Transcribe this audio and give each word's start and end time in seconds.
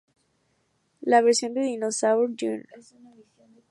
La 1.01 1.21
versión 1.21 1.53
de 1.53 1.61
Dinosaur 1.61 2.29
Jr. 2.31 2.67